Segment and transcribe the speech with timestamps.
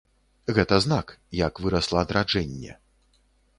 [0.57, 2.71] Гэта знак, як вырасла адраджэнне.